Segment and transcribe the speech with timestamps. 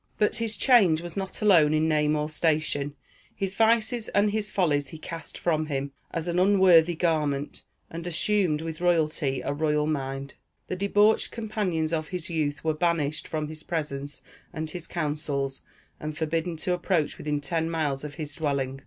[0.17, 2.95] But his change was not alone in name or station;
[3.35, 8.61] his vices and his follies he cast from him, as an unworthy garment, and assumed
[8.63, 10.33] with royalty a royal mind.
[10.69, 15.61] The debauched companions of his youth were banished from his presence and his counsels,
[15.99, 18.79] and forbidden to approach within ten miles of his dwelling.